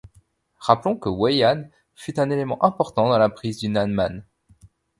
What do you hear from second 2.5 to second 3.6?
important dans la prise